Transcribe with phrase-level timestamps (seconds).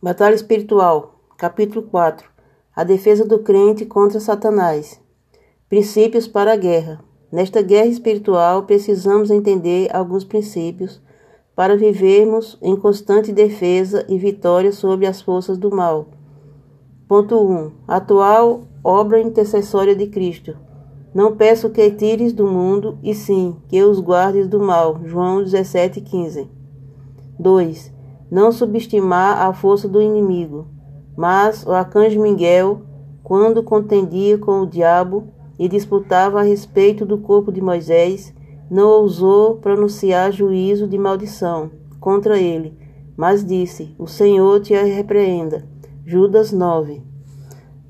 [0.00, 1.18] Batalha espiritual.
[1.36, 2.24] Capítulo 4.
[2.76, 5.00] A defesa do crente contra Satanás.
[5.68, 7.00] Princípios para a guerra.
[7.32, 11.02] Nesta guerra espiritual, precisamos entender alguns princípios
[11.56, 16.06] para vivermos em constante defesa e vitória sobre as forças do mal.
[17.08, 17.72] Ponto 1.
[17.88, 20.56] Atual obra intercessória de Cristo.
[21.12, 25.00] Não peço que tires do mundo, e sim que os guardes do mal.
[25.04, 26.46] João 17,15.
[27.36, 27.97] 2
[28.30, 30.66] não subestimar a força do inimigo.
[31.16, 32.82] Mas o arcanjo Miguel,
[33.22, 35.28] quando contendia com o diabo
[35.58, 38.32] e disputava a respeito do corpo de Moisés,
[38.70, 42.78] não ousou pronunciar juízo de maldição contra ele,
[43.16, 45.66] mas disse: O Senhor te repreenda.
[46.04, 47.02] Judas 9.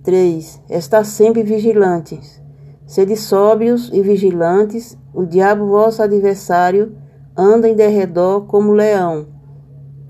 [0.02, 0.62] 3.
[0.70, 2.42] Está sempre vigilantes.
[2.86, 6.96] Sede sóbrios e vigilantes, o diabo, vosso adversário,
[7.36, 9.37] anda em derredor como leão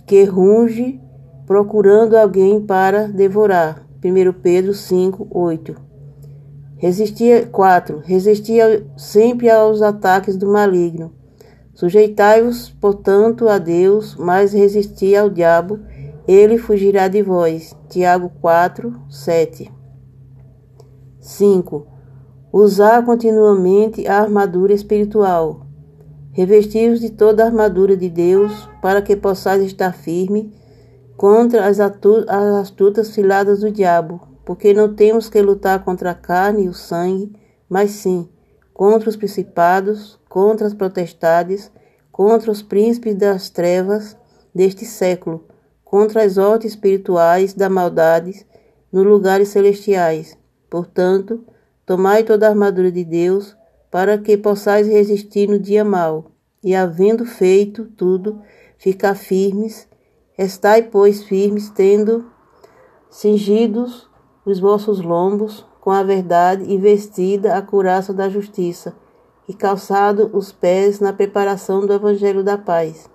[0.08, 0.98] que runge
[1.46, 3.86] procurando alguém para devorar.
[4.02, 5.76] 1 Pedro 5, 8.
[6.78, 8.02] Resistia 4.
[8.04, 11.12] Resistia sempre aos ataques do maligno.
[11.74, 15.78] Sujeitai-vos, portanto, a Deus, mas resisti ao diabo,
[16.26, 17.76] ele fugirá de vós.
[17.88, 19.70] Tiago 4, 7.
[21.20, 21.86] 5.
[22.50, 25.67] Usar continuamente a armadura espiritual.
[26.38, 30.54] Revestivos de toda a armadura de Deus, para que possais estar firme
[31.16, 36.66] contra as, as astutas filadas do diabo, porque não temos que lutar contra a carne
[36.66, 37.32] e o sangue,
[37.68, 38.28] mas sim
[38.72, 41.72] contra os principados, contra as potestades,
[42.12, 44.16] contra os príncipes das trevas
[44.54, 45.44] deste século,
[45.84, 48.46] contra as hortas espirituais da maldade
[48.92, 50.38] nos lugares celestiais.
[50.70, 51.44] Portanto,
[51.84, 53.57] tomai toda a armadura de Deus,
[53.90, 56.30] para que possais resistir no dia mau,
[56.62, 58.40] e havendo feito tudo,
[58.76, 59.88] ficar firmes.
[60.36, 62.26] Estai, pois, firmes, tendo
[63.10, 64.08] cingidos
[64.44, 68.94] os vossos lombos com a verdade e vestida a curaça da justiça,
[69.48, 73.08] e calçado os pés na preparação do evangelho da paz,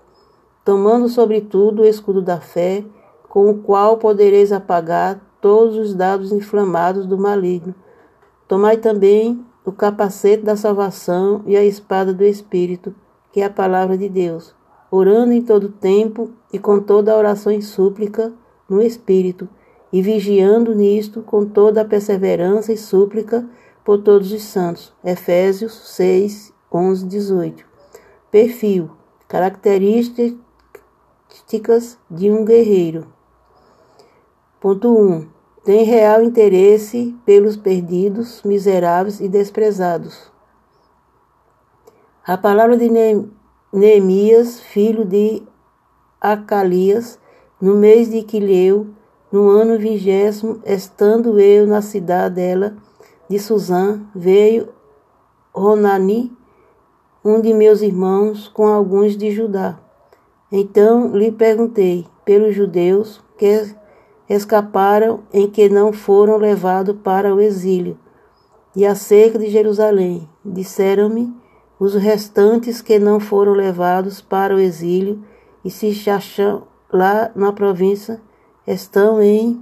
[0.66, 2.84] tomando sobretudo o escudo da fé,
[3.30, 7.76] com o qual podereis apagar todos os dados inflamados do maligno.
[8.48, 12.94] Tomai também o capacete da salvação e a espada do Espírito,
[13.32, 14.54] que é a palavra de Deus,
[14.92, 18.34] orando em todo tempo e com toda a oração e súplica
[18.70, 19.48] no Espírito,
[19.92, 23.48] e vigiando nisto com toda a perseverança e súplica
[23.84, 24.92] por todos os santos.
[25.04, 27.66] Efésios 6, 11, 18.
[28.32, 28.90] Perfil:
[29.28, 30.40] características
[32.10, 33.08] de um guerreiro.
[34.60, 35.28] Ponto 1.
[35.64, 40.30] Tem real interesse pelos perdidos, miseráveis e desprezados.
[42.28, 42.92] A palavra de
[43.72, 45.42] Neemias, filho de
[46.20, 47.18] Acalias,
[47.62, 48.88] no mês de Quileu,
[49.32, 52.76] no ano vigésimo, estando eu na cidade dela,
[53.30, 54.68] de Suzã, veio
[55.56, 56.30] Ronani,
[57.24, 59.80] um de meus irmãos, com alguns de Judá.
[60.52, 63.74] Então lhe perguntei pelos judeus que
[64.30, 67.98] escaparam em que não foram levados para o exílio,
[68.76, 70.28] e acerca de Jerusalém.
[70.44, 71.34] Disseram-me
[71.80, 75.24] os restantes que não foram levados para o exílio
[75.64, 78.22] e se acham lá na província
[78.66, 79.62] estão em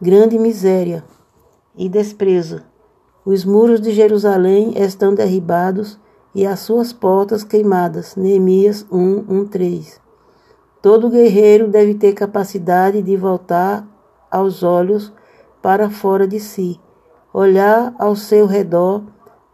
[0.00, 1.04] grande miséria
[1.76, 2.62] e desprezo.
[3.24, 5.98] Os muros de Jerusalém estão derribados
[6.34, 8.16] e as suas portas queimadas.
[8.16, 10.00] Neemias 1, 1, 3.
[10.82, 13.88] Todo guerreiro deve ter capacidade de voltar
[14.34, 15.12] aos olhos
[15.62, 16.80] para fora de si,
[17.32, 19.02] olhar ao seu redor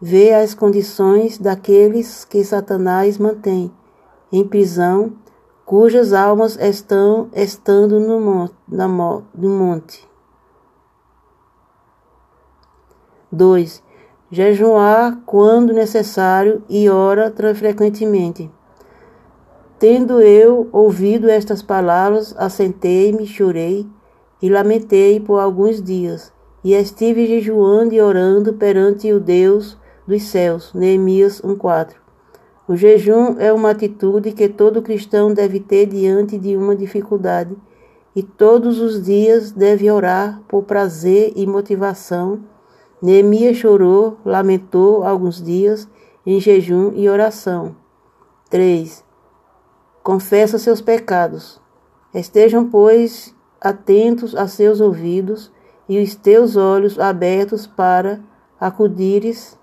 [0.01, 3.71] vê as condições daqueles que Satanás mantém
[4.33, 5.13] em prisão,
[5.67, 8.55] cujas almas estão estando no monte.
[9.35, 10.09] No monte.
[13.31, 13.83] 2.
[14.31, 18.51] Jejuar quando necessário e ora frequentemente.
[19.79, 23.87] Tendo eu ouvido estas palavras, assentei-me, chorei
[24.42, 26.33] e lamentei por alguns dias,
[26.63, 29.77] e estive jejuando e orando perante o Deus
[30.07, 30.72] dos céus.
[30.75, 31.97] Neemias 1:4.
[32.69, 37.57] O jejum é uma atitude que todo cristão deve ter diante de uma dificuldade
[38.15, 42.41] e todos os dias deve orar por prazer e motivação.
[43.03, 45.89] Neemias chorou, lamentou alguns dias
[46.25, 47.75] em jejum e oração.
[48.51, 49.04] 3.
[50.03, 51.60] Confessa seus pecados.
[52.13, 55.53] Estejam, pois, atentos a seus ouvidos
[55.89, 58.21] e os teus olhos abertos para
[58.59, 59.59] acudires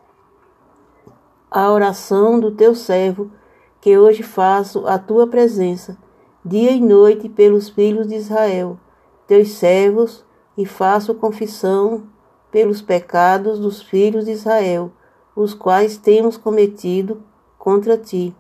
[1.49, 3.31] a oração do teu servo,
[3.79, 5.97] que hoje faço a tua presença,
[6.43, 8.77] dia e noite pelos filhos de Israel,
[9.25, 10.25] teus servos,
[10.57, 12.07] e faço confissão
[12.51, 14.91] pelos pecados dos filhos de Israel,
[15.35, 17.21] os quais temos cometido
[17.57, 18.35] contra ti.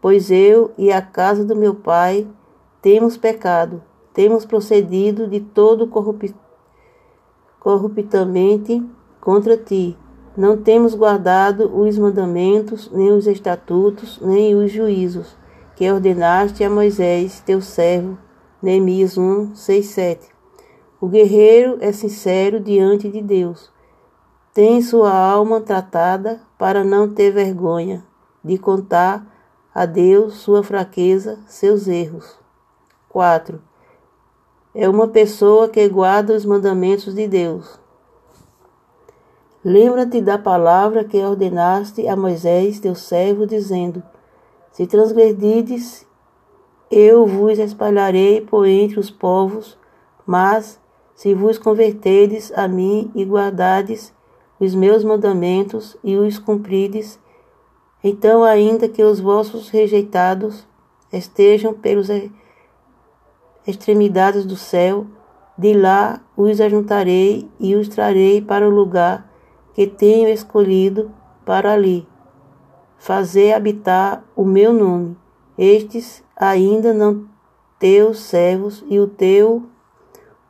[0.00, 2.28] Pois eu e a casa do meu pai
[2.82, 3.82] temos pecado,
[4.14, 5.90] temos procedido de todo
[7.60, 8.82] corruptamente
[9.20, 9.98] contra ti.
[10.36, 15.36] Não temos guardado os mandamentos, nem os estatutos, nem os juízos
[15.76, 18.16] que ordenaste a Moisés, teu servo.
[18.62, 20.28] Neemias 1, 6, 7.
[21.00, 23.70] O guerreiro é sincero diante de Deus.
[24.54, 28.04] Tem sua alma tratada para não ter vergonha
[28.42, 29.26] de contar
[29.74, 32.38] a Deus sua fraqueza, seus erros.
[33.08, 33.60] 4.
[34.74, 37.78] É uma pessoa que guarda os mandamentos de Deus.
[39.64, 44.02] Lembra-te da palavra que ordenaste a Moisés, teu servo, dizendo:
[44.72, 46.04] Se transgredides,
[46.90, 49.78] eu vos espalharei por entre os povos,
[50.26, 50.80] mas
[51.14, 54.12] se vos converterdes a mim e guardardes
[54.58, 57.18] os meus mandamentos e os cumprides,
[58.02, 60.66] então, ainda que os vossos rejeitados
[61.12, 62.10] estejam pelos
[63.66, 65.06] extremidades do céu,
[65.56, 69.30] de lá os ajuntarei e os trarei para o lugar
[69.72, 71.10] que tenho escolhido
[71.44, 72.06] para ali.
[72.98, 75.16] Fazer habitar o meu nome.
[75.56, 77.26] Estes ainda não
[77.78, 79.64] teus servos e o teu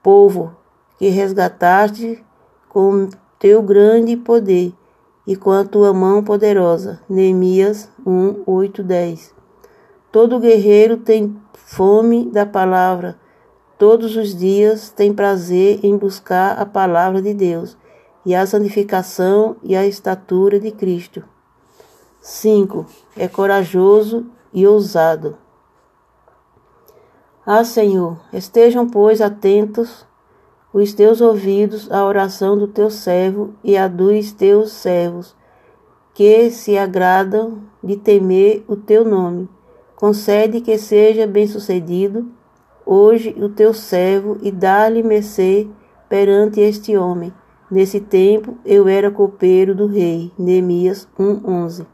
[0.02, 0.52] povo,
[0.99, 2.22] que resgataste
[2.69, 3.08] com
[3.38, 4.72] teu grande poder
[5.26, 7.00] e com a tua mão poderosa.
[7.08, 9.34] Neemias 1, 8, 10.
[10.14, 13.19] Todo guerreiro tem fome da palavra.
[13.76, 17.76] Todos os dias tem prazer em buscar a palavra de Deus
[18.25, 21.25] e a santificação e a estatura de Cristo.
[22.20, 22.87] 5.
[23.16, 25.37] É corajoso e ousado.
[27.44, 30.06] Ah, Senhor, estejam, pois, atentos
[30.72, 35.34] os teus ouvidos à oração do teu servo e a dos teus servos,
[36.14, 39.49] que se agradam de temer o teu nome.
[40.04, 42.30] Concede que seja bem-sucedido
[42.84, 45.66] hoje o teu servo e dá-lhe mercê
[46.10, 47.32] perante este homem.
[47.70, 50.30] Nesse tempo eu era copeiro do rei.
[50.38, 51.86] Neemias 1:11.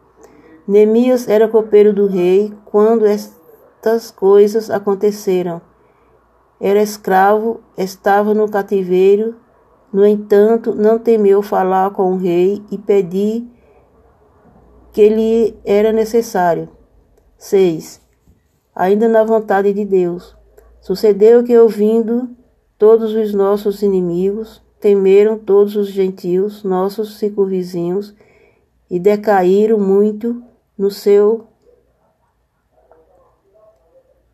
[0.66, 5.62] Neemias era copeiro do rei quando estas coisas aconteceram.
[6.60, 9.36] Era escravo, estava no cativeiro,
[9.92, 13.46] no entanto, não temeu falar com o rei e pedir
[14.92, 16.79] que lhe era necessário.
[17.40, 18.02] 6.
[18.74, 20.36] Ainda na vontade de Deus.
[20.82, 22.28] Sucedeu que, ouvindo
[22.78, 28.14] todos os nossos inimigos, temeram todos os gentios, nossos circunvizinhos,
[28.90, 30.42] e decaíram muito
[30.76, 31.46] no seu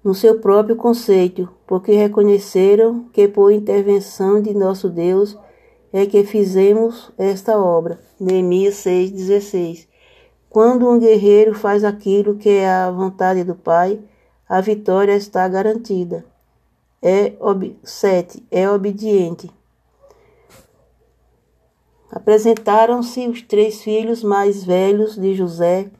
[0.02, 5.36] no seu próprio conceito, porque reconheceram que por intervenção de nosso Deus
[5.92, 7.98] é que fizemos esta obra.
[8.18, 9.95] Neemias 6,16
[10.56, 14.00] Quando um guerreiro faz aquilo que é a vontade do Pai,
[14.48, 16.24] a vitória está garantida.
[17.02, 17.34] É
[17.84, 18.42] 7.
[18.50, 19.50] É obediente.
[22.10, 25.90] Apresentaram-se os três filhos mais velhos de José,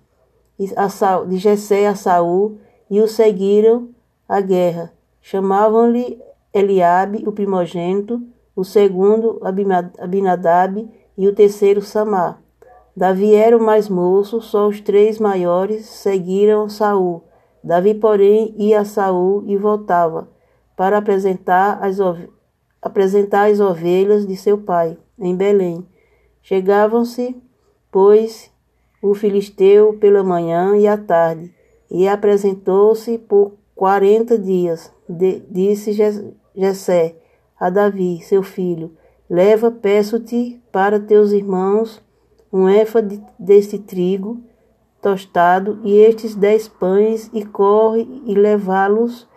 [0.59, 2.59] de Jessé a Saul,
[2.91, 3.91] e o seguiram
[4.27, 4.91] à guerra.
[5.21, 6.19] Chamavam-lhe
[6.55, 8.23] Eliabe, o primogênito,
[8.57, 9.39] o segundo
[9.99, 12.46] Abinadab e o terceiro Samar.
[12.97, 17.25] Davi era o mais moço, só os três maiores seguiram Saul.
[17.63, 20.29] Davi, porém, ia a Saul e voltava
[20.75, 21.99] para apresentar as,
[22.81, 25.87] apresentar as ovelhas de seu pai, em Belém.
[26.41, 27.37] Chegavam-se,
[27.91, 28.51] pois,
[29.03, 31.53] o filisteu pela manhã e à tarde,
[31.91, 34.91] e apresentou-se por quarenta dias.
[35.07, 35.93] De, disse
[36.55, 37.17] Jessé
[37.61, 38.97] a Davi, seu filho:
[39.29, 42.06] Leva, peço-te, para teus irmãos
[42.53, 44.43] um éfa de, deste trigo
[45.07, 49.29] tostado e estes dez pães, e corre e levá-los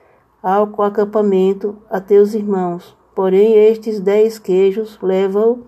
[0.41, 2.97] ao acampamento a teus irmãos.
[3.13, 5.65] Porém, estes dez queijos leva-o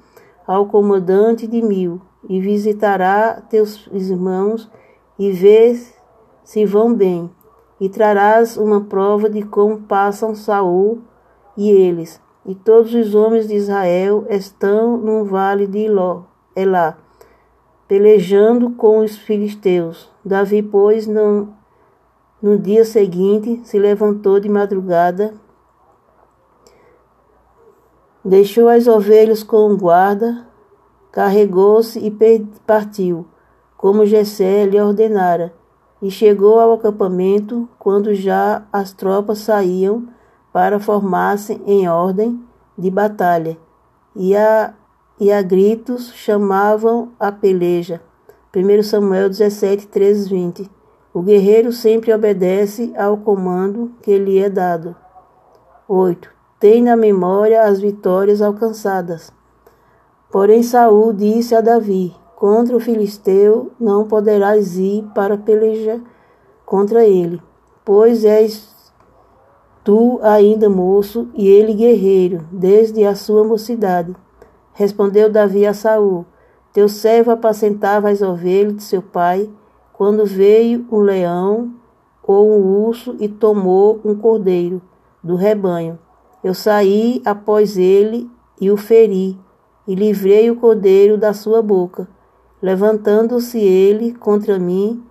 [0.48, 4.72] ao comandante de mil, e visitará teus irmãos,
[5.20, 5.78] e vê
[6.44, 7.30] se vão bem.
[7.80, 11.02] E trarás uma prova de como passam Saul
[11.56, 15.88] e eles, e todos os homens de Israel estão no vale de
[16.56, 16.98] Elá,
[17.92, 20.10] pelejando com os filisteus.
[20.24, 21.50] Davi, pois, não,
[22.42, 25.34] no dia seguinte se levantou de madrugada,
[28.24, 30.48] deixou as ovelhas com guarda,
[31.12, 32.10] carregou-se e
[32.66, 33.28] partiu,
[33.76, 35.54] como Jessé lhe ordenara
[36.02, 40.08] e chegou ao acampamento quando já as tropas saíam
[40.54, 42.42] para formar-se em ordem
[42.78, 43.58] de batalha,
[44.16, 44.74] e a,
[45.22, 48.02] e a gritos chamavam a peleja.
[48.56, 50.72] 1 Samuel 17, 13, 20.
[51.14, 54.96] O guerreiro sempre obedece ao comando que lhe é dado.
[55.88, 56.28] 8.
[56.60, 59.32] Tem na memória as vitórias alcançadas.
[60.32, 66.02] Porém Saul disse a Davi: Contra o filisteu não poderás ir para pelejar
[66.66, 67.40] contra ele,
[67.86, 68.92] pois és
[69.84, 74.16] tu ainda moço e ele guerreiro, desde a sua mocidade.
[74.74, 76.26] Respondeu Davi a Saul:
[76.74, 79.50] Teu servo apacentava as ovelhas de seu pai,
[79.94, 81.74] quando veio um leão
[82.24, 84.82] ou um urso e tomou um cordeiro
[85.24, 86.00] do rebanho.
[86.44, 89.38] Eu saí após ele e o feri,
[89.88, 92.08] e livrei o cordeiro da sua boca.
[92.62, 95.04] Levantando-se ele contra mim,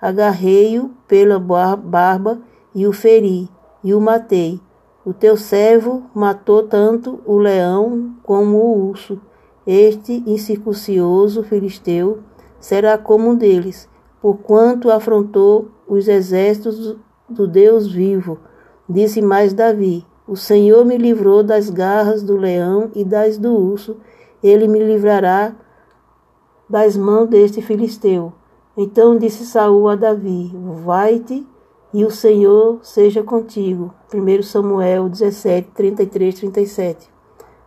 [0.00, 2.38] agarrei-o pela barba
[2.74, 3.48] e o feri,
[3.82, 4.60] e o matei.
[5.08, 9.18] O teu servo matou tanto o leão como o urso.
[9.66, 12.18] Este incircuncioso filisteu
[12.60, 13.88] será como um deles,
[14.20, 16.94] porquanto afrontou os exércitos
[17.26, 18.38] do Deus vivo.
[18.86, 23.96] Disse mais Davi: O Senhor me livrou das garras do leão e das do urso,
[24.42, 25.56] ele me livrará
[26.68, 28.30] das mãos deste filisteu.
[28.76, 30.52] Então disse Saul a Davi:
[30.84, 31.46] Vai-te
[31.92, 33.94] e o Senhor seja contigo.
[34.12, 37.10] 1 Samuel 17, 33, 37.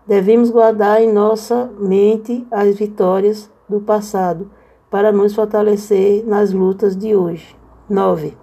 [0.05, 4.49] Devemos guardar em nossa mente as vitórias do passado
[4.89, 7.55] para nos fortalecer nas lutas de hoje.
[7.89, 8.37] 9.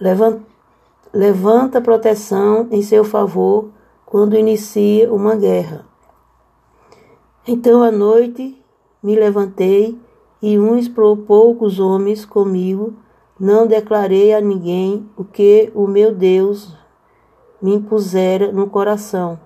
[0.00, 0.42] Levanta,
[1.12, 3.70] levanta proteção em seu favor
[4.06, 5.86] quando inicia uma guerra.
[7.46, 8.62] Então à noite
[9.02, 9.98] me levantei
[10.40, 12.94] e uns poucos homens comigo,
[13.38, 16.76] não declarei a ninguém o que o meu Deus
[17.60, 19.38] me impusera no coração,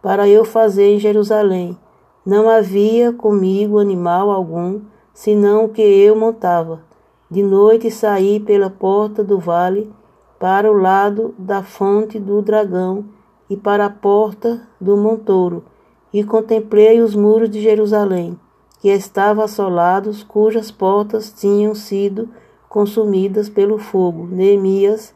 [0.00, 1.76] para eu fazer em Jerusalém.
[2.24, 4.80] Não havia comigo animal algum,
[5.12, 6.80] senão o que eu montava.
[7.28, 9.92] De noite saí pela porta do vale
[10.38, 13.04] para o lado da fonte do dragão
[13.50, 15.64] e para a porta do montouro,
[16.12, 18.38] e contemplei os muros de Jerusalém
[18.86, 22.28] que estavam assolados, cujas portas tinham sido
[22.68, 24.28] consumidas pelo fogo.
[24.28, 25.12] Neemias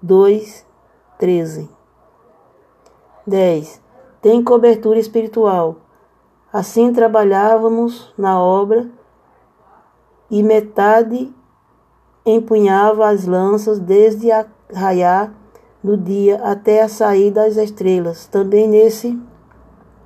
[0.00, 0.64] 2,
[1.18, 1.68] 13.
[3.26, 3.82] 10.
[4.22, 5.78] Tem cobertura espiritual.
[6.52, 8.88] Assim trabalhávamos na obra
[10.30, 11.34] e metade
[12.24, 15.34] empunhava as lanças desde a raiar
[15.82, 18.26] do dia até a saída das estrelas.
[18.26, 19.20] Também nesse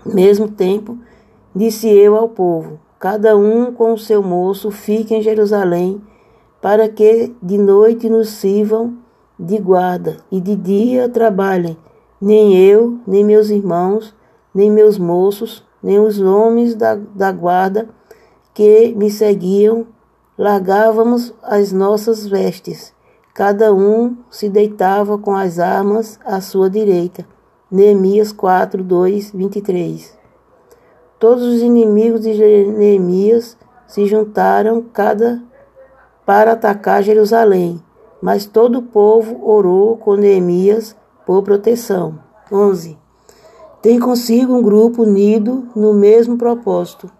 [0.06, 0.98] mesmo tempo
[1.54, 6.02] Disse eu ao povo: Cada um com o seu moço fique em Jerusalém,
[6.60, 8.96] para que de noite nos sirvam
[9.38, 11.76] de guarda e de dia trabalhem.
[12.20, 14.14] Nem eu, nem meus irmãos,
[14.54, 17.88] nem meus moços, nem os homens da, da guarda
[18.52, 19.86] que me seguiam,
[20.36, 22.92] largávamos as nossas vestes.
[23.32, 27.26] Cada um se deitava com as armas à sua direita.
[27.70, 30.23] Neemias 4, 2, 23.
[31.24, 35.42] Todos os inimigos de Neemias se juntaram cada
[36.26, 37.82] para atacar Jerusalém,
[38.20, 42.18] mas todo o povo orou com Neemias por proteção.
[42.52, 42.98] 11.
[43.80, 47.10] Tem consigo um grupo unido no mesmo propósito.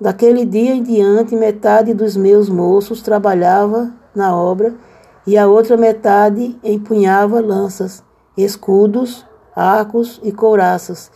[0.00, 4.74] Daquele dia em diante, metade dos meus moços trabalhava na obra
[5.24, 8.02] e a outra metade empunhava lanças,
[8.36, 9.24] escudos,
[9.54, 11.08] arcos e couraças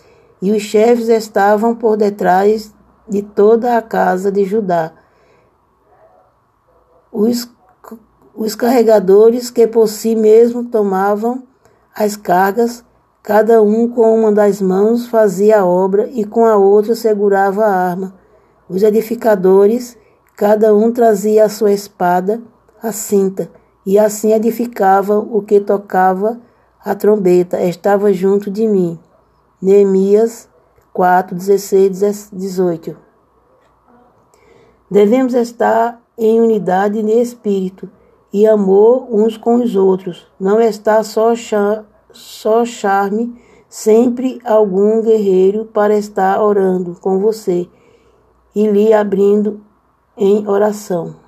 [0.45, 2.71] e os chefes estavam por detrás
[3.09, 4.93] de toda a casa de Judá.
[7.11, 7.51] Os,
[8.35, 11.45] os carregadores que por si mesmos tomavam
[11.97, 12.85] as cargas,
[13.23, 17.75] cada um com uma das mãos fazia a obra e com a outra segurava a
[17.75, 18.15] arma.
[18.69, 19.97] Os edificadores,
[20.37, 22.43] cada um trazia a sua espada,
[22.83, 23.51] a cinta,
[23.87, 26.39] e assim edificavam o que tocava
[26.85, 29.01] a trombeta, estava junto de mim.
[29.65, 30.47] Neemias
[30.93, 32.95] 4, 16, 18.
[34.91, 37.89] Devemos estar em unidade de espírito
[38.31, 40.31] e amor uns com os outros.
[40.39, 47.67] Não está só, char só charme, sempre algum guerreiro para estar orando com você
[48.55, 49.63] e lhe abrindo
[50.15, 51.24] em oração.